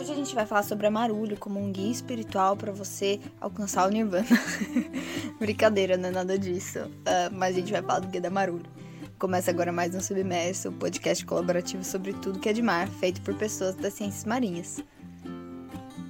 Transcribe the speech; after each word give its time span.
Hoje 0.00 0.12
a 0.12 0.14
gente 0.14 0.34
vai 0.34 0.46
falar 0.46 0.62
sobre 0.62 0.86
a 0.86 0.90
Marulho 0.90 1.36
como 1.36 1.60
um 1.60 1.70
guia 1.70 1.92
espiritual 1.92 2.56
para 2.56 2.72
você 2.72 3.20
alcançar 3.38 3.86
o 3.86 3.90
Nirvana. 3.90 4.24
Brincadeira, 5.38 5.98
não 5.98 6.08
é 6.08 6.10
nada 6.10 6.38
disso. 6.38 6.78
Uh, 6.78 7.30
mas 7.32 7.54
a 7.54 7.58
gente 7.58 7.70
vai 7.70 7.82
falar 7.82 7.98
do 7.98 8.08
Guia 8.08 8.22
da 8.22 8.30
Marulho. 8.30 8.64
Começa 9.18 9.50
agora 9.50 9.70
mais 9.70 9.94
um 9.94 10.00
Submerso, 10.00 10.70
um 10.70 10.78
podcast 10.78 11.22
colaborativo 11.26 11.84
sobre 11.84 12.14
tudo 12.14 12.38
que 12.38 12.48
é 12.48 12.52
de 12.54 12.62
mar, 12.62 12.88
feito 12.88 13.20
por 13.20 13.34
pessoas 13.34 13.74
das 13.74 13.92
ciências 13.92 14.24
marinhas. 14.24 14.82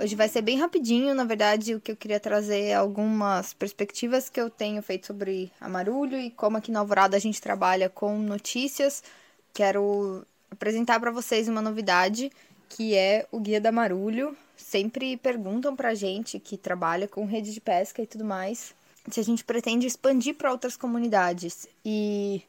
Hoje 0.00 0.14
vai 0.14 0.28
ser 0.28 0.42
bem 0.42 0.56
rapidinho, 0.56 1.12
na 1.12 1.24
verdade, 1.24 1.74
o 1.74 1.80
que 1.80 1.90
eu 1.90 1.96
queria 1.96 2.20
trazer 2.20 2.66
é 2.66 2.74
algumas 2.74 3.52
perspectivas 3.54 4.28
que 4.28 4.40
eu 4.40 4.48
tenho 4.48 4.80
feito 4.84 5.08
sobre 5.08 5.50
a 5.60 5.68
Marulho 5.68 6.16
e 6.16 6.30
como 6.30 6.56
aqui 6.56 6.70
na 6.70 6.78
Alvorada 6.78 7.16
a 7.16 7.20
gente 7.20 7.42
trabalha 7.42 7.88
com 7.88 8.16
notícias. 8.16 9.02
Quero 9.52 10.24
apresentar 10.48 11.00
para 11.00 11.10
vocês 11.10 11.48
uma 11.48 11.60
novidade 11.60 12.30
que 12.70 12.94
é 12.94 13.26
o 13.30 13.38
Guia 13.38 13.60
da 13.60 13.70
Marulho. 13.70 14.34
Sempre 14.56 15.16
perguntam 15.18 15.76
pra 15.76 15.94
gente 15.94 16.38
que 16.38 16.56
trabalha 16.56 17.06
com 17.06 17.26
rede 17.26 17.52
de 17.52 17.60
pesca 17.60 18.00
e 18.00 18.06
tudo 18.06 18.24
mais 18.24 18.74
se 19.10 19.18
a 19.18 19.24
gente 19.24 19.44
pretende 19.44 19.86
expandir 19.86 20.34
para 20.34 20.52
outras 20.52 20.76
comunidades. 20.76 21.66
E 21.84 22.42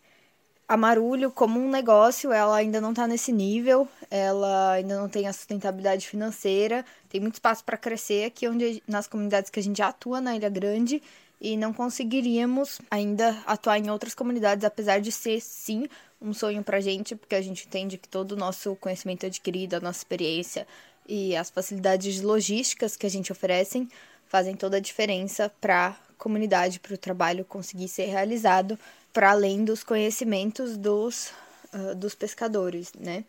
a 0.68 0.78
Marulho, 0.78 1.32
como 1.32 1.60
um 1.60 1.70
negócio, 1.70 2.32
ela 2.32 2.56
ainda 2.56 2.80
não 2.80 2.92
está 2.92 3.08
nesse 3.08 3.32
nível, 3.32 3.88
ela 4.10 4.74
ainda 4.74 5.00
não 5.00 5.10
tem 5.10 5.28
a 5.28 5.34
sustentabilidade 5.34 6.08
financeira, 6.08 6.86
tem 7.10 7.20
muito 7.20 7.36
espaço 7.36 7.64
para 7.64 7.78
crescer 7.78 8.26
aqui 8.26 8.48
onde, 8.48 8.84
nas 8.88 9.08
comunidades 9.08 9.50
que 9.50 9.60
a 9.60 9.64
gente 9.64 9.78
já 9.78 9.88
atua 9.88 10.22
na 10.22 10.36
Ilha 10.36 10.50
Grande 10.50 11.02
e 11.42 11.58
não 11.58 11.74
conseguiríamos 11.74 12.80
ainda 12.90 13.36
atuar 13.48 13.80
em 13.80 13.90
outras 13.90 14.14
comunidades, 14.14 14.64
apesar 14.64 15.02
de 15.02 15.12
ser 15.12 15.42
sim 15.42 15.88
um 16.22 16.36
sonho 16.36 16.64
para 16.64 16.78
a 16.78 16.82
gente, 16.82 17.16
porque 17.16 17.34
a 17.34 17.42
gente 17.42 17.66
entende 17.66 17.98
que 17.98 18.08
todo 18.08 18.34
o 18.34 18.36
nosso 18.36 18.76
conhecimento 18.76 19.26
adquirido, 19.26 19.74
a 19.74 19.80
nossa 19.80 19.98
experiência 19.98 20.68
e 21.10 21.36
as 21.36 21.50
facilidades 21.50 22.22
logísticas 22.22 22.96
que 22.96 23.08
a 23.08 23.10
gente 23.10 23.32
oferece 23.32 23.88
fazem 24.28 24.56
toda 24.56 24.78
a 24.78 24.80
diferença 24.80 25.52
para 25.60 25.88
a 25.88 25.96
comunidade, 26.16 26.80
para 26.80 26.94
o 26.94 26.98
trabalho 26.98 27.44
conseguir 27.44 27.88
ser 27.88 28.06
realizado, 28.06 28.78
para 29.12 29.32
além 29.32 29.66
dos 29.66 29.84
conhecimentos 29.84 30.78
dos, 30.78 31.32
uh, 31.74 31.96
dos 31.96 32.14
pescadores, 32.14 32.94
né? 32.94 33.26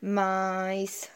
Mas 0.00 1.08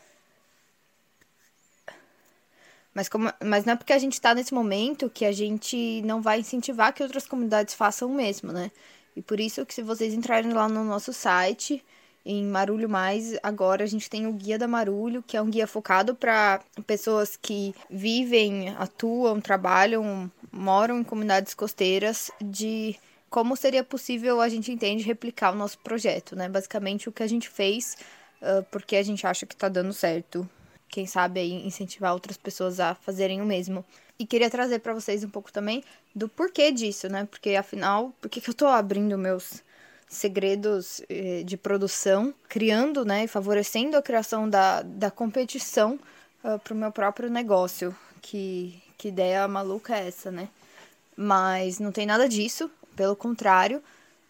mas, 2.95 3.09
como, 3.09 3.31
mas 3.45 3.65
não 3.65 3.73
é 3.73 3.77
porque 3.77 3.93
a 3.93 3.99
gente 3.99 4.13
está 4.13 4.35
nesse 4.35 4.55
momento 4.55 5.11
que 5.11 5.25
a 5.25 5.33
gente 5.33 6.01
não 6.03 6.23
vai 6.23 6.41
incentivar 6.41 6.93
que 6.95 7.03
outras 7.03 7.27
comunidades 7.27 7.75
façam 7.75 8.09
o 8.09 8.15
mesmo, 8.15 8.53
né? 8.53 8.71
E 9.17 9.23
por 9.23 9.41
isso 9.41 9.67
que 9.67 9.75
se 9.75 9.83
vocês 9.83 10.15
entrarem 10.15 10.53
lá 10.53 10.69
no 10.69 10.85
nosso 10.85 11.13
site, 11.13 11.85
em 12.25 12.45
Marulho 12.45 12.89
Mais, 12.89 13.37
agora 13.43 13.83
a 13.85 13.87
gente 13.87 14.09
tem 14.09 14.27
o 14.27 14.33
Guia 14.33 14.59
da 14.59 14.69
Marulho, 14.69 15.23
que 15.23 15.37
é 15.37 15.43
um 15.43 15.51
guia 15.51 15.67
focado 15.67 16.15
para 16.15 16.61
pessoas 16.87 17.37
que 17.37 17.75
vivem, 17.91 18.71
atuam, 18.79 19.41
trabalham, 19.41 20.31
moram 20.51 21.01
em 21.01 21.05
comunidades 21.05 21.53
costeiras, 21.53 22.31
de 22.41 22.97
como 23.29 23.57
seria 23.57 23.83
possível 23.83 24.41
a 24.41 24.49
gente 24.49 24.71
entende 24.71 25.03
replicar 25.03 25.53
o 25.53 25.57
nosso 25.57 25.79
projeto, 25.81 26.37
né? 26.37 26.49
Basicamente 26.49 27.09
o 27.09 27.13
que 27.13 27.23
a 27.23 27.27
gente 27.27 27.49
fez, 27.49 27.97
uh, 28.41 28.65
porque 28.71 28.97
a 28.97 29.03
gente 29.03 29.27
acha 29.27 29.45
que 29.45 29.55
está 29.55 29.69
dando 29.69 29.93
certo 29.93 30.49
quem 30.95 31.07
sabe 31.07 31.41
aí 31.41 31.67
incentivar 31.67 32.13
outras 32.13 32.37
pessoas 32.37 32.79
a 32.79 32.95
fazerem 32.95 33.43
o 33.43 33.45
mesmo. 33.45 33.85
E 34.17 34.25
queria 34.25 34.49
trazer 34.49 34.79
para 34.79 34.95
vocês 34.95 35.25
um 35.25 35.29
pouco 35.29 35.53
também 35.53 35.83
do 36.15 36.29
porquê 36.29 36.71
disso, 36.71 37.09
né? 37.09 37.27
Porque 37.29 37.57
afinal, 37.57 38.15
por 38.21 38.31
que, 38.31 38.41
que 38.41 38.49
eu 38.49 38.55
tô 38.55 38.69
abrindo 38.69 39.19
meus 39.19 39.61
segredos 40.09 41.03
eh, 41.09 41.43
de 41.45 41.57
produção, 41.57 42.33
criando, 42.49 43.05
né, 43.05 43.25
e 43.25 43.27
favorecendo 43.27 43.97
a 43.97 44.03
criação 44.03 44.49
da, 44.49 44.83
da 44.83 45.11
competição 45.11 45.99
uh, 46.45 46.57
para 46.61 46.73
o 46.73 46.77
meu 46.77 46.93
próprio 46.93 47.29
negócio. 47.29 47.93
Que, 48.23 48.81
que 48.97 49.09
ideia 49.09 49.49
maluca 49.49 49.97
é 49.97 50.07
essa, 50.07 50.31
né? 50.31 50.49
Mas 51.17 51.81
não 51.81 51.91
tem 51.91 52.07
nada 52.07 52.29
disso, 52.29 52.71
pelo 52.95 53.17
contrário, 53.17 53.83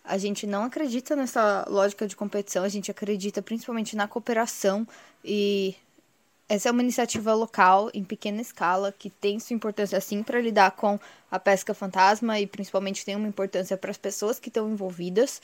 a 0.02 0.16
gente 0.16 0.46
não 0.46 0.64
acredita 0.64 1.14
nessa 1.14 1.66
lógica 1.68 2.06
de 2.06 2.16
competição, 2.16 2.64
a 2.64 2.68
gente 2.70 2.90
acredita 2.90 3.42
principalmente 3.42 3.94
na 3.94 4.08
cooperação 4.08 4.88
e 5.22 5.76
essa 6.54 6.68
é 6.68 6.72
uma 6.72 6.82
iniciativa 6.82 7.34
local, 7.34 7.90
em 7.92 8.04
pequena 8.04 8.40
escala, 8.40 8.92
que 8.96 9.10
tem 9.10 9.40
sua 9.40 9.54
importância 9.54 10.00
sim 10.00 10.22
para 10.22 10.40
lidar 10.40 10.72
com 10.72 10.98
a 11.30 11.38
pesca 11.38 11.74
fantasma 11.74 12.38
e 12.40 12.46
principalmente 12.46 13.04
tem 13.04 13.16
uma 13.16 13.28
importância 13.28 13.76
para 13.76 13.90
as 13.90 13.98
pessoas 13.98 14.38
que 14.38 14.48
estão 14.48 14.70
envolvidas 14.70 15.42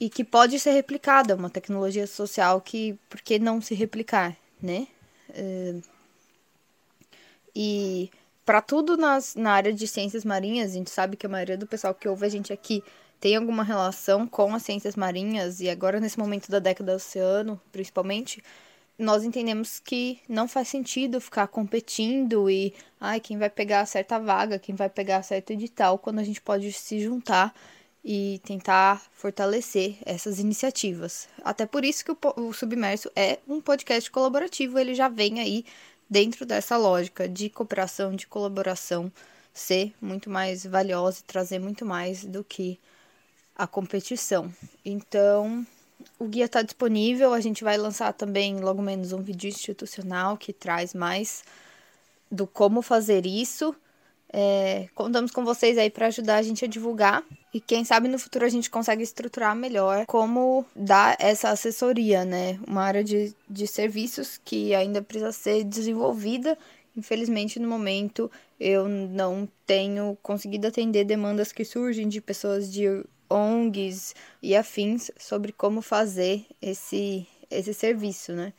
e 0.00 0.10
que 0.10 0.24
pode 0.24 0.58
ser 0.58 0.72
replicada, 0.72 1.36
uma 1.36 1.48
tecnologia 1.48 2.06
social 2.06 2.60
que, 2.60 2.98
por 3.08 3.20
que 3.20 3.38
não 3.38 3.60
se 3.60 3.74
replicar, 3.74 4.36
né? 4.60 4.88
Uh, 5.30 5.82
e 7.54 8.10
para 8.44 8.60
tudo 8.60 8.96
nas, 8.96 9.34
na 9.36 9.52
área 9.52 9.72
de 9.72 9.86
ciências 9.86 10.24
marinhas, 10.24 10.72
a 10.72 10.74
gente 10.74 10.90
sabe 10.90 11.16
que 11.16 11.26
a 11.26 11.28
maioria 11.28 11.56
do 11.56 11.66
pessoal 11.66 11.94
que 11.94 12.08
ouve 12.08 12.26
a 12.26 12.28
gente 12.28 12.52
aqui 12.52 12.82
tem 13.20 13.36
alguma 13.36 13.62
relação 13.62 14.26
com 14.26 14.52
as 14.52 14.64
ciências 14.64 14.96
marinhas 14.96 15.60
e 15.60 15.70
agora 15.70 16.00
nesse 16.00 16.18
momento 16.18 16.50
da 16.50 16.58
década 16.58 16.92
do 16.92 16.96
oceano, 16.96 17.60
principalmente, 17.70 18.42
nós 18.98 19.24
entendemos 19.24 19.80
que 19.80 20.20
não 20.28 20.46
faz 20.46 20.68
sentido 20.68 21.20
ficar 21.20 21.48
competindo 21.48 22.48
e 22.50 22.74
ai, 23.00 23.20
quem 23.20 23.38
vai 23.38 23.50
pegar 23.50 23.86
certa 23.86 24.18
vaga, 24.18 24.58
quem 24.58 24.74
vai 24.74 24.88
pegar 24.88 25.22
certo 25.22 25.50
edital, 25.52 25.98
quando 25.98 26.18
a 26.18 26.24
gente 26.24 26.40
pode 26.40 26.72
se 26.72 27.00
juntar 27.00 27.54
e 28.04 28.40
tentar 28.44 29.00
fortalecer 29.12 29.96
essas 30.04 30.38
iniciativas. 30.38 31.28
Até 31.44 31.66
por 31.66 31.84
isso 31.84 32.04
que 32.04 32.12
o, 32.12 32.18
o 32.36 32.52
Submerso 32.52 33.10
é 33.14 33.38
um 33.48 33.60
podcast 33.60 34.10
colaborativo, 34.10 34.78
ele 34.78 34.94
já 34.94 35.08
vem 35.08 35.40
aí 35.40 35.64
dentro 36.08 36.44
dessa 36.44 36.76
lógica 36.76 37.28
de 37.28 37.48
cooperação, 37.48 38.14
de 38.14 38.26
colaboração, 38.26 39.10
ser 39.52 39.94
muito 40.00 40.28
mais 40.28 40.64
valiosa 40.66 41.20
e 41.20 41.24
trazer 41.24 41.58
muito 41.58 41.84
mais 41.86 42.24
do 42.24 42.42
que 42.44 42.78
a 43.54 43.66
competição. 43.66 44.52
Então, 44.84 45.66
o 46.18 46.26
guia 46.26 46.46
está 46.46 46.62
disponível, 46.62 47.32
a 47.32 47.40
gente 47.40 47.64
vai 47.64 47.76
lançar 47.76 48.12
também 48.12 48.60
logo 48.60 48.82
menos 48.82 49.12
um 49.12 49.20
vídeo 49.20 49.48
institucional 49.48 50.36
que 50.36 50.52
traz 50.52 50.94
mais 50.94 51.44
do 52.30 52.46
como 52.46 52.82
fazer 52.82 53.26
isso. 53.26 53.74
É, 54.34 54.88
contamos 54.94 55.30
com 55.30 55.44
vocês 55.44 55.76
aí 55.76 55.90
para 55.90 56.06
ajudar 56.06 56.36
a 56.36 56.42
gente 56.42 56.64
a 56.64 56.68
divulgar 56.68 57.22
e 57.52 57.60
quem 57.60 57.84
sabe 57.84 58.08
no 58.08 58.18
futuro 58.18 58.46
a 58.46 58.48
gente 58.48 58.70
consegue 58.70 59.02
estruturar 59.02 59.54
melhor 59.54 60.06
como 60.06 60.64
dar 60.74 61.16
essa 61.20 61.50
assessoria, 61.50 62.24
né? 62.24 62.58
Uma 62.66 62.82
área 62.82 63.04
de, 63.04 63.34
de 63.48 63.66
serviços 63.66 64.40
que 64.42 64.74
ainda 64.74 65.02
precisa 65.02 65.32
ser 65.32 65.64
desenvolvida. 65.64 66.56
Infelizmente, 66.96 67.58
no 67.58 67.68
momento, 67.68 68.30
eu 68.58 68.88
não 68.88 69.46
tenho 69.66 70.16
conseguido 70.22 70.66
atender 70.66 71.04
demandas 71.04 71.52
que 71.52 71.64
surgem 71.64 72.08
de 72.08 72.22
pessoas 72.22 72.72
de 72.72 73.04
ONGs 73.32 74.14
e 74.42 74.54
afins 74.54 75.10
sobre 75.18 75.52
como 75.52 75.80
fazer 75.80 76.44
esse, 76.60 77.26
esse 77.50 77.72
serviço, 77.72 78.32
né? 78.32 78.52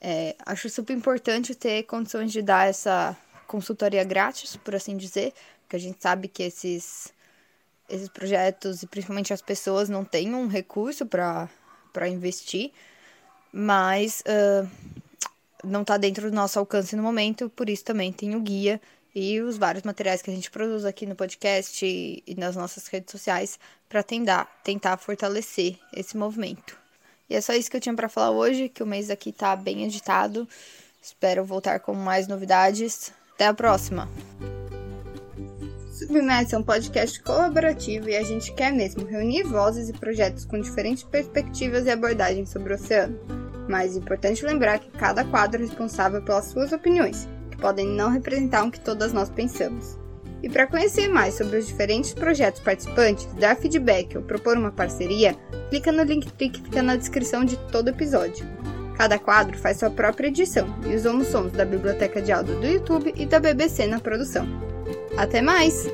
É, 0.00 0.36
acho 0.44 0.68
super 0.68 0.94
importante 0.94 1.54
ter 1.54 1.84
condições 1.84 2.30
de 2.30 2.42
dar 2.42 2.68
essa 2.68 3.16
consultoria 3.46 4.04
grátis, 4.04 4.56
por 4.56 4.74
assim 4.74 4.96
dizer, 4.96 5.32
porque 5.62 5.76
a 5.76 5.80
gente 5.80 6.00
sabe 6.00 6.28
que 6.28 6.42
esses, 6.42 7.12
esses 7.88 8.08
projetos 8.08 8.82
e 8.82 8.86
principalmente 8.86 9.32
as 9.32 9.40
pessoas 9.40 9.88
não 9.88 10.04
têm 10.04 10.34
um 10.34 10.48
recurso 10.48 11.06
para 11.06 11.48
investir, 12.08 12.72
mas 13.52 14.22
uh, 14.22 14.68
não 15.64 15.82
está 15.82 15.96
dentro 15.96 16.30
do 16.30 16.34
nosso 16.34 16.58
alcance 16.58 16.94
no 16.94 17.02
momento, 17.02 17.48
por 17.50 17.68
isso 17.68 17.84
também 17.84 18.12
tem 18.12 18.34
o 18.34 18.40
guia 18.40 18.80
e 19.18 19.40
os 19.40 19.56
vários 19.56 19.82
materiais 19.82 20.20
que 20.20 20.30
a 20.30 20.34
gente 20.34 20.50
produz 20.50 20.84
aqui 20.84 21.06
no 21.06 21.14
podcast 21.14 21.86
e, 21.86 22.34
nas 22.36 22.54
nossas 22.54 22.86
redes 22.88 23.10
sociais 23.10 23.58
para 23.88 24.02
tentar, 24.02 24.44
tentar 24.62 24.98
fortalecer 24.98 25.78
esse 25.90 26.18
movimento. 26.18 26.76
E 27.30 27.34
é 27.34 27.40
só 27.40 27.54
isso 27.54 27.70
que 27.70 27.78
eu 27.78 27.80
tinha 27.80 27.94
para 27.94 28.10
falar 28.10 28.32
hoje, 28.32 28.68
que 28.68 28.82
o 28.82 28.86
mês 28.86 29.08
aqui 29.08 29.32
tá 29.32 29.56
bem 29.56 29.84
editado. 29.84 30.46
Espero 31.00 31.46
voltar 31.46 31.80
com 31.80 31.94
mais 31.94 32.28
novidades. 32.28 33.10
Até 33.32 33.46
a 33.46 33.54
próxima! 33.54 34.06
Submerso 35.90 36.54
é 36.54 36.58
um 36.58 36.62
podcast 36.62 37.18
colaborativo 37.22 38.10
e 38.10 38.16
a 38.16 38.22
gente 38.22 38.52
quer 38.52 38.70
mesmo 38.70 39.06
reunir 39.06 39.44
vozes 39.44 39.88
e 39.88 39.94
projetos 39.94 40.44
com 40.44 40.60
diferentes 40.60 41.04
perspectivas 41.04 41.86
e 41.86 41.90
abordagens 41.90 42.50
sobre 42.50 42.74
o 42.74 42.76
oceano. 42.76 43.18
Mas 43.66 43.96
é 43.96 43.98
importante 43.98 44.44
lembrar 44.44 44.78
que 44.78 44.90
cada 44.90 45.24
quadro 45.24 45.62
é 45.62 45.64
responsável 45.64 46.22
pelas 46.22 46.44
suas 46.44 46.70
opiniões 46.70 47.26
que 47.56 47.62
podem 47.62 47.86
não 47.86 48.10
representar 48.10 48.64
o 48.64 48.70
que 48.70 48.78
todas 48.78 49.12
nós 49.12 49.30
pensamos. 49.30 49.98
E 50.42 50.48
para 50.48 50.66
conhecer 50.66 51.08
mais 51.08 51.34
sobre 51.34 51.56
os 51.56 51.66
diferentes 51.66 52.12
projetos 52.12 52.60
participantes, 52.60 53.26
dar 53.38 53.56
feedback 53.56 54.16
ou 54.16 54.22
propor 54.22 54.56
uma 54.56 54.70
parceria, 54.70 55.34
clica 55.70 55.90
no 55.90 56.02
link 56.02 56.30
que 56.30 56.62
fica 56.62 56.82
na 56.82 56.94
descrição 56.94 57.44
de 57.44 57.56
todo 57.72 57.88
episódio. 57.88 58.46
Cada 58.96 59.18
quadro 59.18 59.58
faz 59.58 59.78
sua 59.78 59.90
própria 59.90 60.28
edição 60.28 60.68
e 60.86 60.94
usamos 60.94 61.28
sons 61.28 61.52
da 61.52 61.64
biblioteca 61.64 62.22
de 62.22 62.32
áudio 62.32 62.58
do 62.60 62.66
YouTube 62.66 63.12
e 63.16 63.26
da 63.26 63.40
BBC 63.40 63.86
na 63.86 63.98
produção. 63.98 64.46
Até 65.16 65.42
mais! 65.42 65.86